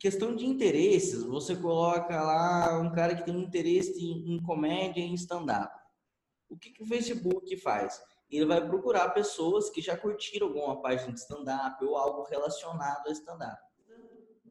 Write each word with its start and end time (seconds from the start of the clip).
questão 0.00 0.34
de 0.34 0.46
interesses, 0.46 1.22
você 1.22 1.54
coloca 1.54 2.20
lá 2.20 2.80
um 2.80 2.90
cara 2.90 3.14
que 3.14 3.22
tem 3.22 3.38
interesse 3.38 4.02
em, 4.02 4.34
em 4.34 4.42
comédia 4.42 5.02
em 5.02 5.12
stand-up. 5.12 5.70
O 6.48 6.56
que, 6.56 6.70
que 6.70 6.82
o 6.82 6.86
Facebook 6.86 7.54
faz? 7.58 8.02
Ele 8.30 8.46
vai 8.46 8.66
procurar 8.66 9.10
pessoas 9.10 9.68
que 9.68 9.82
já 9.82 9.96
curtiram 9.96 10.46
alguma 10.46 10.80
página 10.80 11.12
de 11.12 11.20
stand-up 11.20 11.84
ou 11.84 11.96
algo 11.96 12.22
relacionado 12.22 13.08
a 13.08 13.12
stand-up. 13.12 13.60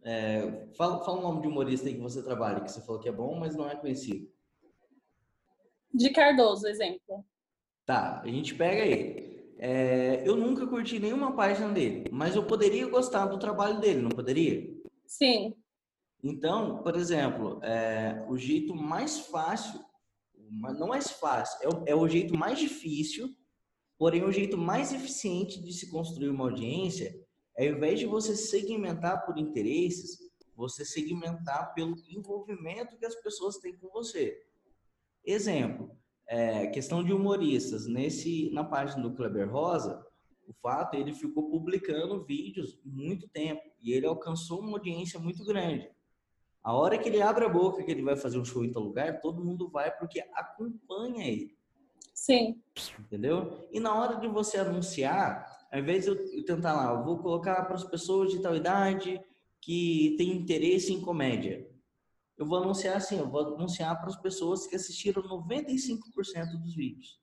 É, 0.04 0.68
fala, 0.78 1.04
fala 1.04 1.18
o 1.18 1.24
nome 1.24 1.42
de 1.42 1.48
humorista 1.48 1.88
aí 1.88 1.96
que 1.96 2.02
você 2.02 2.22
trabalha, 2.22 2.62
que 2.62 2.72
você 2.72 2.82
falou 2.82 3.02
que 3.02 3.10
é 3.10 3.12
bom, 3.12 3.38
mas 3.40 3.56
não 3.56 3.68
é 3.68 3.76
conhecido. 3.76 4.32
De 5.92 6.12
Cardoso, 6.12 6.68
exemplo. 6.68 7.26
Tá, 7.88 8.22
a 8.22 8.28
gente 8.28 8.54
pega 8.54 8.86
ele. 8.86 9.56
É, 9.58 10.22
eu 10.26 10.36
nunca 10.36 10.68
curti 10.68 11.00
nenhuma 11.00 11.36
página 11.36 11.70
dele, 11.70 12.06
mas 12.12 12.36
eu 12.36 12.46
poderia 12.46 12.88
gostar 12.88 13.26
do 13.26 13.40
trabalho 13.40 13.80
dele, 13.80 14.02
não 14.02 14.10
poderia? 14.10 14.79
Sim. 15.10 15.56
Então, 16.24 16.84
por 16.84 16.96
exemplo, 16.96 17.60
é, 17.64 18.24
o 18.30 18.38
jeito 18.38 18.76
mais 18.76 19.20
fácil, 19.20 19.84
não 20.50 20.90
mais 20.90 21.10
fácil, 21.10 21.58
é 21.64 21.68
o, 21.68 21.84
é 21.88 21.96
o 21.96 22.08
jeito 22.08 22.38
mais 22.38 22.60
difícil, 22.60 23.36
porém 23.98 24.24
o 24.24 24.32
jeito 24.32 24.58
mais 24.58 24.94
eficiente 24.94 25.62
de 25.62 25.74
se 25.74 25.90
construir 25.90 26.30
uma 26.30 26.46
audiência 26.46 27.12
ao 27.58 27.66
invés 27.66 28.00
de 28.00 28.06
você 28.06 28.38
segmentar 28.38 29.26
por 29.26 29.38
interesses, 29.38 30.18
você 30.56 30.86
segmentar 30.86 31.74
pelo 31.74 31.94
envolvimento 32.08 32.98
que 32.98 33.06
as 33.06 33.16
pessoas 33.16 33.58
têm 33.58 33.76
com 33.76 33.90
você. 33.90 34.42
Exemplo, 35.26 35.92
é, 36.26 36.68
questão 36.68 37.04
de 37.04 37.12
humoristas. 37.12 37.86
Nesse, 37.86 38.50
na 38.52 38.64
página 38.64 39.04
do 39.04 39.14
Kleber 39.14 39.52
Rosa, 39.52 40.06
o 40.50 40.54
fato 40.54 40.96
ele 40.96 41.14
ficou 41.14 41.48
publicando 41.48 42.24
vídeos 42.24 42.80
muito 42.84 43.28
tempo 43.28 43.62
e 43.80 43.94
ele 43.94 44.08
alcançou 44.08 44.62
uma 44.62 44.72
audiência 44.72 45.20
muito 45.20 45.46
grande. 45.46 45.88
A 46.64 46.74
hora 46.74 46.98
que 46.98 47.08
ele 47.08 47.22
abre 47.22 47.46
a 47.46 47.50
boca 47.50 47.84
que 47.84 47.92
ele 47.92 48.02
vai 48.02 48.16
fazer 48.16 48.40
um 48.40 48.44
show 48.44 48.66
em 48.66 48.72
tal 48.72 48.82
lugar, 48.82 49.22
todo 49.22 49.46
mundo 49.46 49.70
vai 49.70 49.96
porque 49.96 50.20
acompanha 50.34 51.28
ele. 51.28 51.56
Sim. 52.16 52.60
Entendeu? 53.00 53.68
E 53.72 53.80
na 53.80 53.94
hora 53.94 54.16
de 54.16 54.28
você 54.28 54.58
anunciar, 54.58 55.68
ao 55.72 55.80
invés 55.80 56.06
de 56.06 56.10
eu 56.10 56.44
tentar 56.44 56.74
lá, 56.74 57.00
eu 57.00 57.06
vou 57.06 57.20
colocar 57.20 57.64
para 57.66 57.76
as 57.76 57.84
pessoas 57.84 58.32
de 58.32 58.42
tal 58.42 58.56
idade 58.56 59.22
que 59.62 60.16
têm 60.18 60.32
interesse 60.32 60.92
em 60.92 61.00
comédia. 61.00 61.70
Eu 62.36 62.46
vou 62.46 62.58
anunciar 62.58 62.98
assim, 62.98 63.20
eu 63.20 63.30
vou 63.30 63.56
anunciar 63.56 63.96
para 64.00 64.10
as 64.10 64.20
pessoas 64.20 64.66
que 64.66 64.76
assistiram 64.76 65.22
95% 65.22 66.60
dos 66.60 66.74
vídeos. 66.74 67.20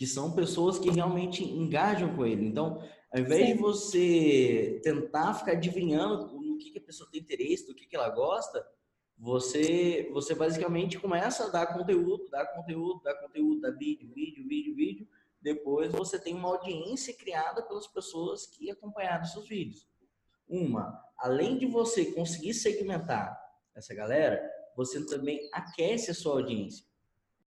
Que 0.00 0.06
são 0.06 0.32
pessoas 0.32 0.78
que 0.78 0.88
realmente 0.88 1.44
engajam 1.44 2.16
com 2.16 2.24
ele. 2.24 2.46
Então, 2.46 2.82
ao 3.12 3.20
invés 3.20 3.48
Sim. 3.48 3.52
de 3.52 3.60
você 3.60 4.80
tentar 4.82 5.34
ficar 5.34 5.52
adivinhando 5.52 6.40
no 6.40 6.56
que, 6.56 6.70
que 6.70 6.78
a 6.78 6.82
pessoa 6.82 7.06
tem 7.12 7.20
interesse, 7.20 7.66
do 7.66 7.74
que, 7.74 7.84
que 7.84 7.94
ela 7.94 8.08
gosta, 8.08 8.66
você, 9.18 10.08
você 10.10 10.34
basicamente 10.34 10.98
começa 10.98 11.44
a 11.44 11.48
dar 11.50 11.66
conteúdo, 11.66 12.30
dar 12.30 12.46
conteúdo, 12.46 13.02
dar 13.02 13.14
conteúdo, 13.16 13.60
dar 13.60 13.72
vídeo, 13.72 14.10
vídeo, 14.14 14.48
vídeo, 14.48 14.74
vídeo, 14.74 15.08
depois 15.38 15.92
você 15.92 16.18
tem 16.18 16.34
uma 16.34 16.48
audiência 16.48 17.12
criada 17.12 17.60
pelas 17.60 17.86
pessoas 17.86 18.46
que 18.46 18.70
acompanharam 18.70 19.26
seus 19.26 19.46
vídeos. 19.46 19.86
Uma, 20.48 20.98
além 21.18 21.58
de 21.58 21.66
você 21.66 22.06
conseguir 22.06 22.54
segmentar 22.54 23.38
essa 23.74 23.94
galera, 23.94 24.42
você 24.74 25.04
também 25.04 25.46
aquece 25.52 26.10
a 26.10 26.14
sua 26.14 26.36
audiência. 26.40 26.86